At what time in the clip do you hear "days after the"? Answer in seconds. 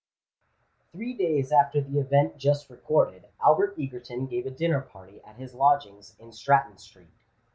1.13-1.99